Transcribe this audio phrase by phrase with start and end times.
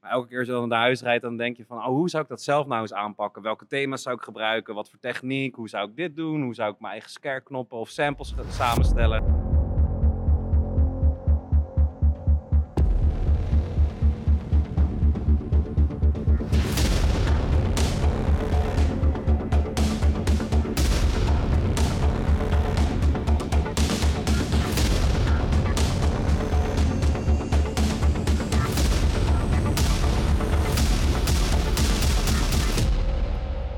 [0.00, 2.08] Maar elke keer als je dan naar huis rijdt, dan denk je van, oh, hoe
[2.08, 3.42] zou ik dat zelf nou eens aanpakken?
[3.42, 4.74] Welke thema's zou ik gebruiken?
[4.74, 5.54] Wat voor techniek?
[5.54, 6.42] Hoe zou ik dit doen?
[6.42, 9.49] Hoe zou ik mijn eigen scare knoppen of samples samenstellen?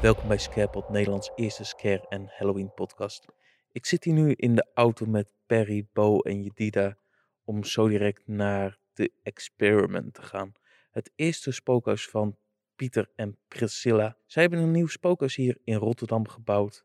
[0.02, 3.24] Welkom bij Scarepot, Nederlands eerste scare en Halloween podcast.
[3.72, 6.98] Ik zit hier nu in de auto met Perry, Bo en Jedida
[7.44, 10.52] om zo direct naar de Experiment te gaan.
[10.90, 12.36] Het eerste spookhuis van
[12.76, 14.16] Pieter en Priscilla.
[14.26, 16.84] Zij hebben een nieuw spookhuis hier in Rotterdam gebouwd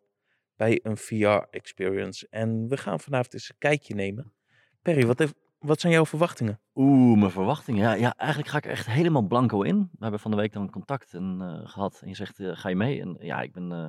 [0.56, 2.28] bij een VR-experience.
[2.30, 4.34] En we gaan vanavond eens een kijkje nemen.
[4.82, 5.36] Perry, wat, heeft,
[5.68, 6.60] wat zijn jouw verwachtingen?
[6.76, 7.82] Oeh, mijn verwachtingen.
[7.82, 9.78] Ja, ja, eigenlijk ga ik er echt helemaal blanco in.
[9.78, 12.70] We hebben van de week dan contact en, eh, gehad en je zegt, eh, ga
[12.70, 13.02] je mee?
[13.02, 13.88] En ja, ik ben eh,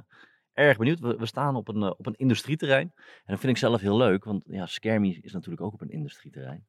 [0.53, 1.01] erg benieuwd.
[1.01, 2.93] We, staan op een, op een industrieterrein.
[2.97, 4.67] En dat vind ik zelf heel leuk, want ja,
[4.99, 6.67] Me is natuurlijk ook op een industrieterrein.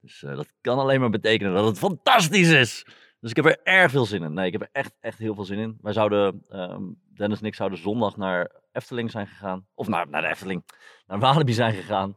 [0.00, 2.86] Dus dat kan alleen maar betekenen dat het fantastisch is.
[3.20, 4.32] Dus ik heb er erg veel zin in.
[4.32, 5.78] Nee, ik heb er echt, echt heel veel zin in.
[5.80, 6.82] Wij zouden, ehm,
[7.14, 9.66] Dennis en ik zouden zondag naar Efteling zijn gegaan.
[9.74, 10.64] Of naar, naar Efteling,
[11.06, 12.16] naar Walibi zijn gegaan.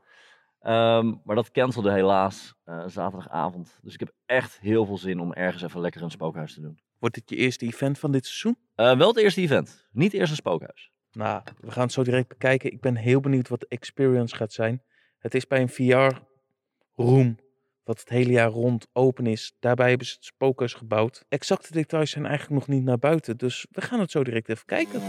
[0.59, 3.79] Ehm, maar dat cancelde helaas eh, zaterdagavond.
[3.81, 6.79] Dus ik heb echt heel veel zin om ergens even lekker een spookhuis te doen.
[6.99, 8.57] Wordt dit je eerste event van dit seizoen?
[8.75, 10.91] Eh, wel het eerste event, niet eerst een spookhuis.
[11.11, 12.71] Nou, we gaan het zo direct bekijken.
[12.71, 14.83] Ik ben heel benieuwd wat de experience gaat zijn.
[15.19, 17.37] Het is bij een VR-room,
[17.83, 19.55] wat het hele jaar rond open is.
[19.59, 21.25] Daarbij hebben ze het spookhuis gebouwd.
[21.29, 24.65] Exacte details zijn eigenlijk nog niet naar buiten, dus we gaan het zo direct even
[24.65, 25.01] kijken.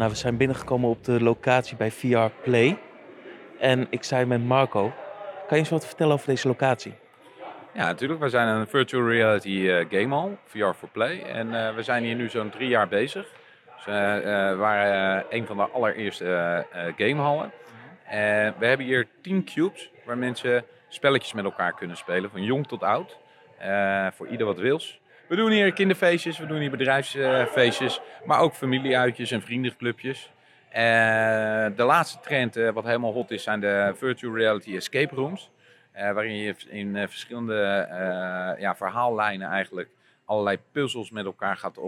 [0.00, 2.78] Nou, we zijn binnengekomen op de locatie bij VR Play.
[3.58, 4.92] En ik zei met Marco,
[5.46, 6.94] kan je eens wat vertellen over deze locatie?
[7.74, 8.20] Ja, natuurlijk.
[8.20, 11.22] We zijn een virtual reality eh, game hall, VR for Play.
[11.22, 13.26] En eh, we zijn hier nu zo'n drie jaar bezig.
[13.84, 14.14] Dus, eh,
[14.50, 17.52] we waren een van de allereerste eh, eh, gamehallen.
[18.04, 22.66] En we hebben hier 10 cubes waar mensen spelletjes met elkaar kunnen spelen, van jong
[22.66, 23.18] tot oud.
[24.12, 24.99] Voor ieder wat wils.
[25.30, 30.32] We doen hier kinderfeestjes, we doen hier bedrijfsfeestjes, maar ook familieuitjes en vriendenclubjes.
[30.68, 30.82] Eh,
[31.76, 35.50] de laatste trend eh, wat helemaal hot is, zijn de virtual reality escape rooms.
[35.92, 39.88] Eh, waarin je in eh, verschillende eh, ja, verhaallijnen eigenlijk
[40.24, 41.78] allerlei puzzels met elkaar gaat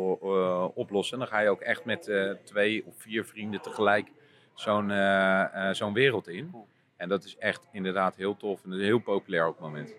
[0.74, 1.18] oplossen.
[1.18, 4.06] Dan ga je ook echt met eh, twee of vier vrienden tegelijk
[4.54, 4.92] zo'n
[5.72, 6.54] zo'n wereld in.
[6.96, 9.94] En dat is echt inderdaad heel tof en heel populair op het moment.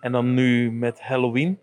[0.00, 1.58] En dan nu met Halloween.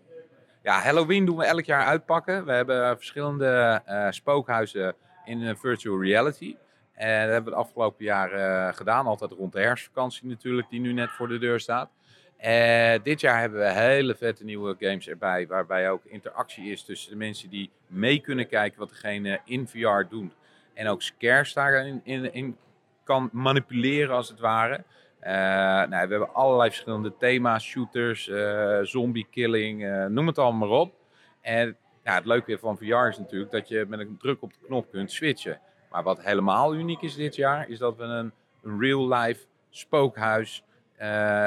[0.64, 2.44] Ja, Halloween doen we elk jaar uitpakken.
[2.44, 4.94] We hebben verschillende eh, spookhuizen
[5.24, 6.56] in eh, virtual reality.
[6.94, 9.06] En dat hebben we het afgelopen jaar eh, gedaan.
[9.06, 11.90] Altijd rond de herfstvakantie natuurlijk, die nu net voor de deur staat.
[12.36, 15.46] Eh, dit jaar hebben we hele vette nieuwe games erbij.
[15.46, 20.02] Waarbij ook interactie is tussen de mensen die mee kunnen kijken wat degene in VR
[20.08, 20.32] doet.
[20.74, 22.56] En ook scares daarin in, in
[23.04, 24.84] kan manipuleren als het ware.
[25.24, 30.68] Eh, nou, we hebben allerlei verschillende thema's, shooters, eh, zombie killing, eh, noem het allemaal
[30.68, 30.94] maar op.
[31.40, 34.58] En ja, het leuke van VR is natuurlijk dat je met een druk op de
[34.66, 35.60] knop kunt switchen.
[35.90, 38.32] Maar wat helemaal uniek is dit jaar, is dat we een,
[38.78, 40.64] real-life spookhuis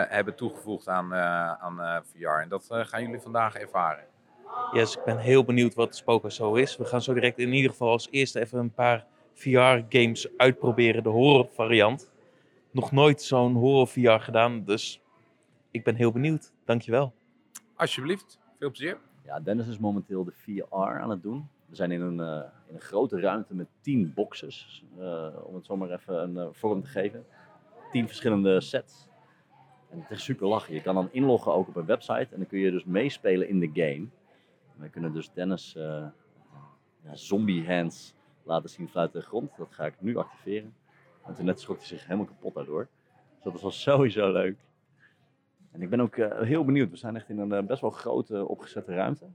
[0.09, 2.27] hebben toegevoegd aan, aan VR.
[2.41, 4.03] En dat gaan jullie vandaag ervaren.
[4.71, 6.77] Yes, ik ben heel benieuwd wat het spookhuis zo is.
[6.77, 11.03] We gaan zo direct in ieder geval als eerste even een paar VR-games uitproberen.
[11.03, 12.11] De horror variant.
[12.71, 15.01] Nog nooit zo'n horror VR gedaan, dus
[15.71, 16.53] ik ben heel benieuwd.
[16.65, 17.13] Dankjewel.
[17.75, 18.97] Alsjeblieft, veel plezier.
[19.23, 21.49] Ja, Dennis is momenteel de VR aan het doen.
[21.65, 25.65] We zijn in een, eh, in een grote ruimte met 10 boxes, eh, om het
[25.65, 27.25] zomaar even een eh, vorm te geven.
[27.91, 29.07] 10 verschillende sets.
[29.89, 30.73] En het is super lachen.
[30.73, 33.59] Je kan dan inloggen ook op een website en dan kun je dus meespelen in
[33.59, 34.07] de game.
[34.75, 36.07] En we kunnen dus Dennis eh,
[37.03, 38.13] ja, zombie hands
[38.43, 39.57] laten zien vanuit de grond.
[39.57, 40.75] Dat ga ik nu activeren.
[41.27, 42.87] En toen net schrok hij zich helemaal kapot daardoor.
[43.35, 44.57] Dus dat was sowieso leuk.
[45.71, 46.89] En ik ben ook eh, heel benieuwd.
[46.89, 49.25] We zijn echt in een eh, best wel grote opgezette ruimte.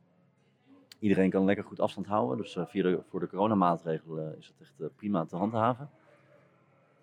[0.98, 2.36] Iedereen kan lekker goed afstand houden.
[2.36, 5.90] Dus eh, via de, voor de coronamaatregelen is het echt prima te handhaven.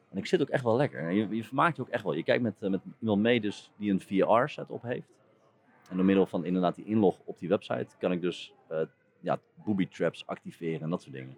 [0.10, 1.12] En ik zit ook echt wel lekker.
[1.12, 2.14] Je, je vermaakt je ook echt wel.
[2.14, 5.08] Je kijkt met, met iemand mee dus die een VR-set op heeft.
[5.90, 8.54] En door middel van inderdaad die inlog op die website kan ik dus
[9.20, 11.38] ja, booby traps activeren en dat soort dingen.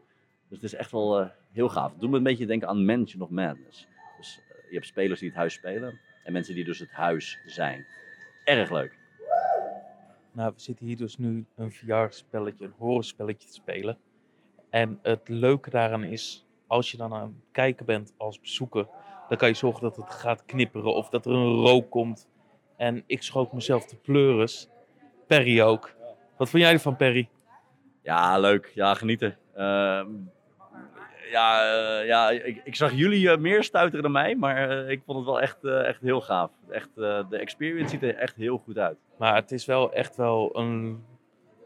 [0.52, 1.92] Dus het is echt wel eh, heel gaaf.
[1.92, 3.88] Het doet me een beetje denken aan Mansion of Madness.
[4.18, 7.40] Dus eh, je hebt spelers die het huis spelen en mensen die dus het huis
[7.46, 7.86] zijn.
[8.44, 8.98] Erg leuk.
[10.32, 13.98] Nou, we zitten hier dus nu een VR-spelletje, een horrorspelletje te spelen.
[14.70, 18.88] En het leuke daaraan is, als je dan aan het kijken bent als bezoeker,
[19.30, 22.30] dan kan je zorgen dat het gaat knipperen of dat er een rook komt.
[22.78, 24.70] En ik schoot mezelf te pleuris.
[25.28, 25.96] Perry ook.
[26.38, 27.30] Wat vond jij ervan, Perry?
[28.02, 28.72] Ja, leuk.
[28.76, 29.38] Ja, genieten.
[29.54, 30.10] Ehm,
[31.32, 35.02] ja, eh, ja ik, ik zag jullie eh, meer stuiteren dan mij, maar eh, ik
[35.06, 36.52] vond het wel echt, echt heel gaaf.
[36.70, 38.98] Echt, de experience ziet er echt heel goed uit.
[39.18, 41.04] Maar het is wel echt wel een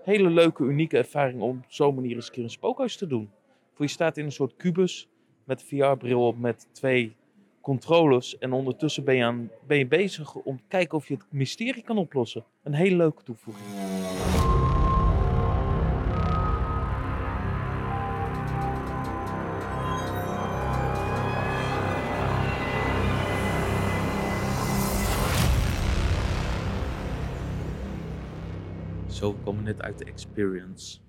[0.03, 3.29] hele leuke, unieke ervaring om op zo'n manier eens een keer een spookhuis te doen.
[3.73, 5.07] Voor je staat in een soort kubus
[5.43, 7.15] met VR-bril op met twee
[7.61, 8.37] controllers.
[8.37, 11.83] En ondertussen ben je, aan, ben je bezig om te kijken of je het mysterie
[11.83, 12.43] kan oplossen.
[12.63, 14.54] Een hele leuke toevoeging.
[29.15, 30.99] Zo, komen net uit de experience.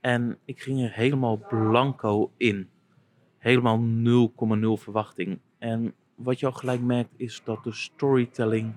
[0.00, 2.68] En ik ging er helemaal blanco in.
[3.38, 3.80] Helemaal
[4.78, 5.38] 0,0 verwachting.
[5.58, 8.72] En wat je al gelijk merkt is dat de storytelling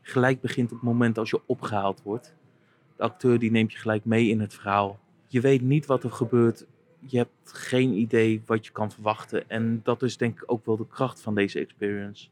[0.00, 2.34] gelijk begint op het moment als je opgehaald wordt.
[2.96, 4.98] De acteur die neemt je gelijk mee in het verhaal.
[5.26, 6.66] Je weet niet wat er gebeurt.
[6.98, 9.48] Je hebt geen idee wat je kan verwachten.
[9.48, 12.28] En dat is denk ik ook wel de kracht van deze experience.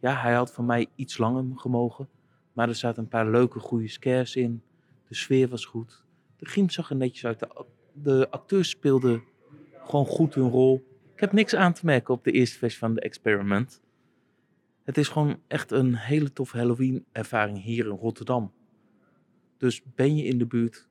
[0.00, 2.08] Ja, hij had van mij iets langer gemogen.
[2.52, 4.62] Maar er zaten een paar leuke, goede scares in.
[5.08, 6.04] De sfeer was goed.
[6.36, 7.38] De griem zag er netjes uit.
[7.38, 9.22] De, de acteurs speelden
[9.84, 10.86] gewoon goed hun rol.
[11.14, 13.80] Ik heb niks aan te merken op de eerste versie van de experiment.
[14.84, 18.52] Het is gewoon echt een hele toffe Halloween-ervaring hier in Rotterdam.
[19.56, 20.88] Dus ben je in de buurt,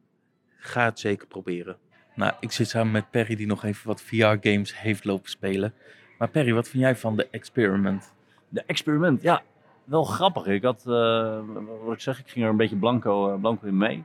[0.58, 1.78] ga het zeker proberen.
[2.16, 5.74] Nou, ik zit samen met Perry die nog even wat VR-games heeft lopen spelen.
[6.18, 8.14] Maar Perry, wat vind jij van de experiment?
[8.50, 9.44] De experiment, ja,
[9.88, 10.46] wel grappig.
[10.46, 11.40] Ik had, eh,
[11.84, 14.04] wat ik zeg, ik ging er een beetje blanco, eh, blanco in mee.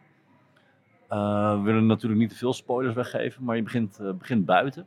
[1.09, 4.87] Eh, we willen natuurlijk niet te veel spoilers weggeven, maar je begint, begint buiten.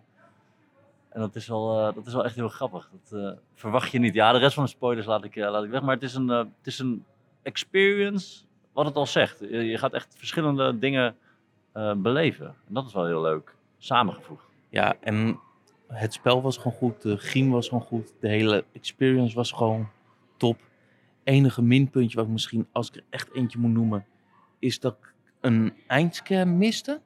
[1.09, 2.89] En dat is, wel, dat is wel echt heel grappig.
[3.07, 4.13] Dat verwacht je niet.
[4.13, 5.81] Ja, de rest van de spoilers laat ik, laat ik weg.
[5.81, 7.05] Maar het is, een, het is een
[7.41, 8.43] experience,
[8.73, 9.39] wat het al zegt.
[9.39, 11.15] Je, je gaat echt verschillende dingen
[11.97, 12.45] beleven.
[12.45, 13.55] En dat is wel heel leuk.
[13.77, 14.45] Samengevoegd.
[14.69, 15.39] Ja, en
[15.87, 19.89] het spel was gewoon goed, de griem was gewoon goed, de hele experience was gewoon
[20.37, 20.57] top.
[21.25, 24.05] Enige minpuntje wat ik misschien, als ik er echt eentje moet noemen,
[24.59, 27.01] is dat ik een eindscare miste.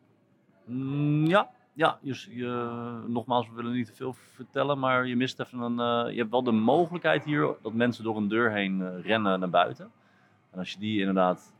[0.65, 5.39] Mm, ja, ja je, je- nogmaals, we willen niet te veel vertellen, maar je mist
[5.39, 5.79] even een.
[5.79, 9.39] eh, je hebt wel de mogelijkheid hier dat mensen door een deur heen eh, rennen
[9.39, 9.91] naar buiten.
[10.51, 11.53] En als je die inderdaad.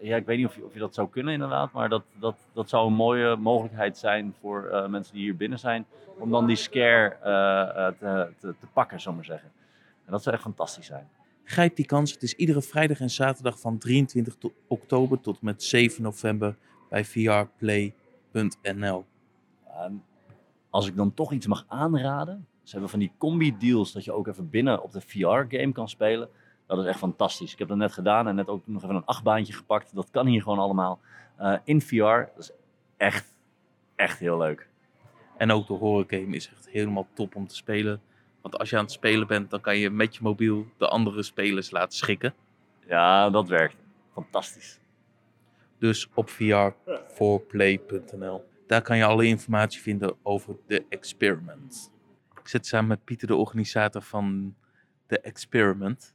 [0.00, 2.36] Ja, ik weet niet of je, of je dat zou kunnen inderdaad, maar dat, dat,
[2.52, 5.86] dat zou een mooie mogelijkheid zijn voor eh, mensen die hier binnen zijn.
[6.18, 7.16] Om dan die scare
[7.98, 9.50] te, te, te pakken, zullen maar zeggen.
[10.04, 11.08] En dat zou echt fantastisch zijn.
[11.48, 15.62] Grijp die kans, het is iedere vrijdag en zaterdag van 23 to- oktober tot met
[15.62, 16.56] 7 november
[16.88, 19.04] bij vrplay.nl.
[19.66, 20.04] En
[20.70, 24.26] als ik dan toch iets mag aanraden, ze hebben van die combi-deals dat je ook
[24.26, 26.28] even binnen op de VR-game kan spelen.
[26.66, 27.52] Dat is echt fantastisch.
[27.52, 29.94] Ik heb dat net gedaan en net ook nog even een achtbaantje gepakt.
[29.94, 31.00] Dat kan hier gewoon allemaal
[31.36, 31.96] eh, in VR.
[32.34, 32.50] Dat is
[32.96, 33.34] echt,
[33.94, 34.68] echt heel leuk.
[35.36, 38.00] En ook de horrorgame is echt helemaal top om te spelen.
[38.48, 41.22] Want als je aan het spelen bent, dan kan je met je mobiel de andere
[41.22, 42.34] spelers laten schrikken.
[43.32, 43.76] dat werkt.
[44.12, 44.80] Fantastisch.
[45.78, 48.44] Dus op vr4play.nl.
[48.66, 51.92] Daar kan je alle informatie vinden over de experiment.
[52.40, 54.54] Ik zit samen met Pieter, de organisator van
[55.06, 56.14] de experiment.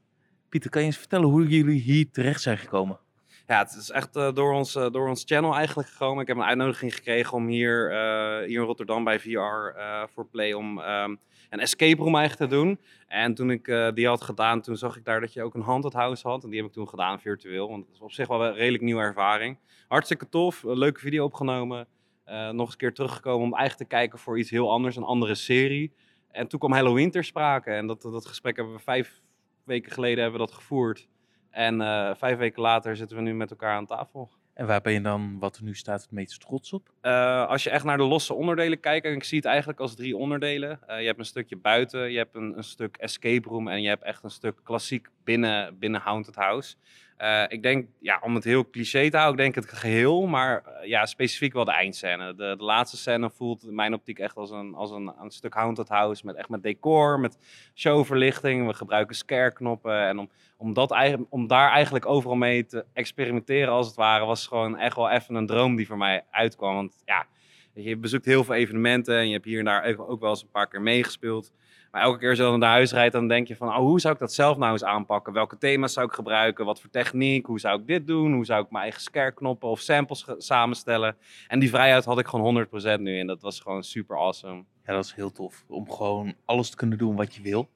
[0.49, 2.99] Pieter, kan je eens vertellen hoe jullie hier terecht zijn gekomen?
[3.47, 6.21] Ja, het is echt eh, door, ons, eh, door ons channel eigenlijk gekomen.
[6.21, 10.25] Ik heb een uitnodiging gekregen om hier, eh, hier in Rotterdam bij VR eh, voor
[10.25, 11.15] Play om ehm,
[11.53, 12.79] een escape room eigenlijk te doen.
[13.07, 15.61] En toen ik eh, die had gedaan, toen zag ik daar dat je ook een
[15.61, 16.43] haunted house had.
[16.43, 18.83] En die heb ik toen gedaan virtueel, want dat is op zich wel een redelijk
[18.83, 19.57] nieuwe ervaring.
[19.87, 21.87] Hartstikke tof, een leuke video opgenomen.
[22.23, 25.03] Eh, nog eens een keer teruggekomen om eigenlijk te kijken voor iets heel anders, een
[25.03, 25.93] andere serie.
[26.31, 27.71] En toen kwam Halloween ter sprake.
[27.71, 29.21] En dat, dat gesprek hebben we vijf
[29.63, 31.07] weken geleden hebben we dat gevoerd.
[31.49, 34.29] En eh, vijf weken later zitten we nu met elkaar aan tafel.
[34.53, 36.89] En waar ben je dan, wat er nu staat, het meest trots op?
[37.01, 39.95] Eh, als je echt naar de losse onderdelen kijkt, en ik zie het eigenlijk als
[39.95, 40.79] drie onderdelen.
[40.87, 43.87] Eh, je hebt een stukje buiten, je hebt een, een stuk escape room en je
[43.87, 46.75] hebt echt een stuk klassiek binnen, binnen Haunted House.
[47.17, 50.63] Eh, ik denk, ja, om het heel cliché te houden, ik denk het geheel, maar
[50.65, 52.35] eh, ja, specifiek wel de eindscène.
[52.35, 55.53] De, de laatste scène voelt in mijn optiek echt als een, als een, een stuk
[55.53, 57.37] Haunted House, met echt met decor, met
[57.75, 58.67] showverlichting.
[58.67, 63.87] We gebruiken scare-knoppen en om, om, dat, om daar eigenlijk overal mee te experimenteren als
[63.87, 66.75] het ware, was gewoon echt wel even een droom die voor mij uitkwam.
[66.75, 67.25] Want ja,
[67.73, 70.51] je, bezoekt heel veel evenementen en je hebt hier en daar ook wel eens een
[70.51, 71.51] paar keer meegespeeld.
[71.93, 73.99] Maar elke keer als je dan naar huis rijdt, dan denk je van, oh, hoe
[73.99, 75.33] zou ik dat zelf nou eens aanpakken?
[75.33, 76.65] Welke thema's zou ik gebruiken?
[76.65, 77.45] Wat voor techniek?
[77.45, 78.33] Hoe zou ik dit doen?
[78.33, 81.15] Hoe zou ik mijn eigen scare-knoppen of samples samenstellen?
[81.47, 84.63] En die vrijheid had ik gewoon 100% nu en dat was gewoon super awesome.
[84.85, 85.63] Ja, dat is heel tof.
[85.67, 87.69] Om gewoon alles te kunnen doen wat je wil.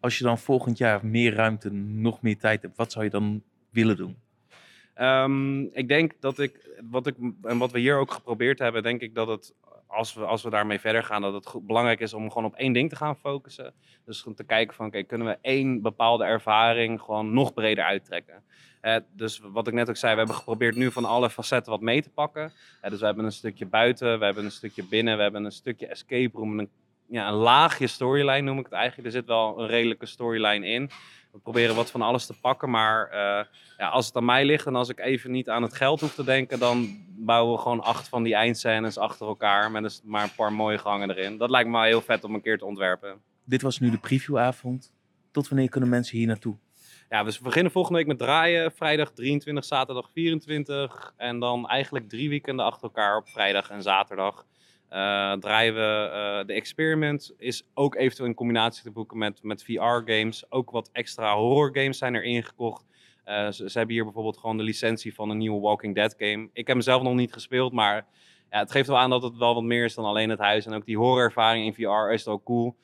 [0.00, 3.42] Als je dan volgend jaar meer ruimte, nog meer tijd hebt, wat zou je dan
[3.70, 4.16] willen doen?
[4.94, 9.00] Ehm, ik denk dat ik, wat ik, en wat we hier ook geprobeerd hebben, denk
[9.00, 9.54] ik dat het,
[9.86, 12.54] als we, als we daarmee verder gaan, dat het goed- belangrijk is om gewoon op
[12.54, 13.74] één ding te gaan focussen.
[14.04, 18.42] Dus om te kijken van, oké, kunnen we één bepaalde ervaring gewoon nog breder uittrekken?
[18.80, 21.80] Eh, dus wat ik net ook zei, we hebben geprobeerd nu van alle facetten wat
[21.80, 22.52] mee te pakken.
[22.80, 25.52] Eh, dus we hebben een stukje buiten, we hebben een stukje binnen, we hebben een
[25.52, 26.70] stukje escape room, en een,
[27.08, 29.06] ja, een laagje storyline noem ik het eigenlijk.
[29.06, 30.90] Er zit wel een redelijke storyline in.
[31.36, 33.44] We proberen wat van alles te pakken, maar eh,
[33.78, 36.14] ja, als het aan mij ligt en als ik even niet aan het geld hoef
[36.14, 40.22] te denken, dan bouwen we gewoon acht van die eindscènes achter elkaar met dus maar
[40.22, 41.36] een paar mooie gangen erin.
[41.36, 43.20] Dat lijkt me wel heel vet om een keer te ontwerpen.
[43.44, 44.92] Dit was nu de previewavond.
[45.30, 46.56] Tot wanneer kunnen mensen hier naartoe?
[47.08, 48.72] Ja, we beginnen volgende week met draaien.
[48.72, 51.12] Vrijdag 23, zaterdag 24.
[51.16, 54.46] En dan eigenlijk drie weekenden achter elkaar op vrijdag en zaterdag.
[54.88, 57.34] Eh, draaien we eh, de Experiment.
[57.38, 60.50] Is ook eventueel in combinatie te boeken met, met VR-games.
[60.50, 62.86] Ook wat extra horror-games zijn er ingekocht.
[63.24, 66.48] Eh, ze, hebben hier bijvoorbeeld gewoon de licentie van een nieuwe Walking Dead game.
[66.52, 68.06] Ik heb hem zelf nog niet gespeeld, maar
[68.50, 70.66] ja, het geeft wel aan dat het wel wat meer is dan alleen het huis.
[70.66, 72.76] En ook die horrorervaring in VR is wel cool.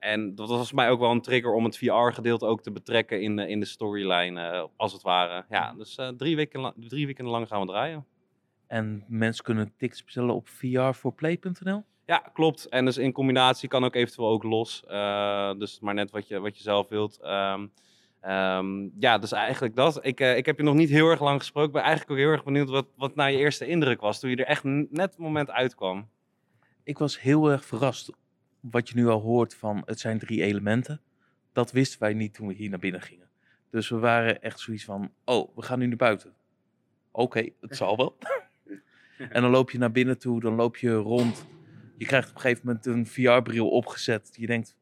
[0.00, 3.22] En dat was voor mij ook wel een trigger om het VR-gedeelte ook te betrekken
[3.22, 5.44] in de, in de storyline, als het ware.
[5.48, 8.06] Ja, dus drie, weken drie weken lang gaan we draaien.
[8.74, 11.84] En mensen kunnen tickets bestellen op vrforplay.nl.
[12.06, 12.68] Ja, klopt.
[12.68, 14.84] En dus in combinatie kan ook eventueel ook los.
[14.86, 17.20] Eh, dus maar net wat je, wat je zelf wilt.
[17.20, 17.66] Ehm,
[18.20, 20.06] ehm, ja, dus eigenlijk dat.
[20.06, 21.68] Ik, eh, ik heb je nog niet heel erg lang gesproken.
[21.68, 24.30] Ik ben eigenlijk ook heel erg benieuwd wat, wat nou je eerste indruk was toen
[24.30, 26.08] je er echt net het moment uitkwam.
[26.82, 28.10] Ik was heel erg verrast.
[28.60, 31.00] Wat je nu al hoort van het zijn drie elementen.
[31.52, 33.28] Dat wisten wij niet toen we hier naar binnen gingen.
[33.70, 36.34] Dus we waren echt zoiets van, oh, we gaan nu naar buiten.
[37.10, 38.16] Oké, het zal wel.
[39.18, 41.46] en dan loop je naar binnen toe, dan loop je rond.
[41.96, 44.34] Je krijgt op een gegeven moment een VR-bril opgezet.
[44.38, 44.76] Je denkt,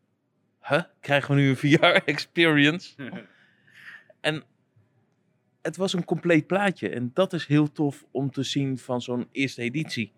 [0.63, 2.95] huh, krijgen we nu een VR-experience?
[4.21, 4.45] en
[5.63, 6.89] het was een compleet plaatje.
[6.89, 10.13] En dat is heel tof om te zien van zo'n eerste editie.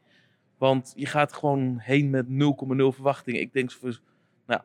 [0.59, 2.31] Want je gaat gewoon heen met 0,0
[2.95, 3.39] verwachting.
[3.39, 3.71] Ik denk,
[4.47, 4.61] nou,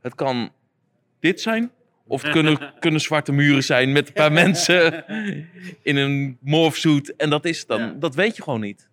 [0.00, 0.52] het kan
[1.20, 1.70] dit zijn.
[2.06, 5.04] Of het kunnen, kunnen zwarte muren zijn met een paar mensen
[5.82, 7.16] in een morphsuit.
[7.16, 7.80] En dat is het dan.
[7.80, 7.94] Ja.
[7.98, 8.88] Dat weet je gewoon niet.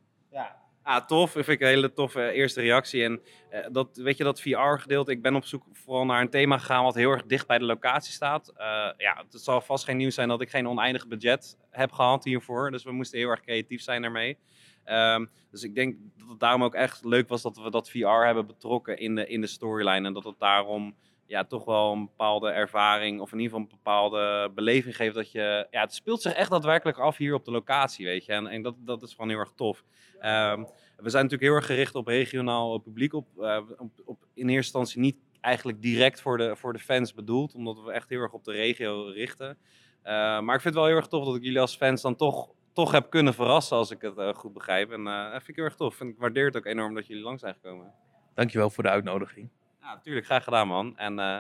[0.84, 1.34] Ah, tof.
[1.34, 3.04] Dat vind ik een hele toffe eerste reactie.
[3.04, 5.12] En eh, dat, weet je, dat VR-gedeelte.
[5.12, 7.66] Ik ben op zoek vooral naar een thema gegaan wat heel erg dicht bij de
[7.66, 8.50] locatie staat.
[8.56, 8.66] Eh,
[8.98, 12.72] ja, het zal vast geen nieuws zijn dat ik geen oneindig budget heb gehad hiervoor.
[12.72, 14.38] Dus we moesten heel erg creatief zijn daarmee.
[14.84, 18.08] Ehm, dus ik denk dat het daarom ook echt leuk was dat we dat VR
[18.08, 20.08] hebben betrokken in de, in de storyline.
[20.08, 20.96] En dat het daarom
[21.32, 25.16] ja, toch wel een bepaalde ervaring of in ieder geval een bepaalde beleving geeft.
[25.16, 28.34] Dat je, ja, het speelt zich echt daadwerkelijk af hier op de locatie, weet je.
[28.34, 29.84] En, en dat, dat is gewoon heel erg tof.
[30.20, 30.64] Ehm,
[30.98, 33.14] we zijn natuurlijk heel erg gericht op regionaal publiek.
[33.14, 37.14] Op, eh, op, op in eerste instantie niet eigenlijk direct voor de, voor de fans
[37.14, 39.58] bedoeld, omdat we echt heel erg op de regio richten.
[40.02, 42.16] Eh, maar ik vind het wel heel erg tof dat ik jullie als fans dan
[42.16, 44.92] toch, toch heb kunnen verrassen, als ik het eh, goed begrijp.
[44.92, 46.00] En eh, dat vind ik heel erg tof.
[46.00, 47.94] En ik waardeer het ook enorm dat jullie langs zijn gekomen.
[48.34, 49.50] Dankjewel voor de uitnodiging.
[49.82, 50.26] Ja, natuurlijk.
[50.26, 50.98] Graag gedaan, man.
[50.98, 51.40] En eh,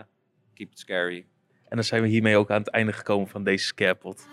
[0.53, 1.25] keep it scary.
[1.67, 4.27] En dan zijn we hiermee ook aan het einde gekomen van deze scarepot.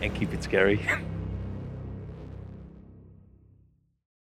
[0.00, 0.80] En keep it scary.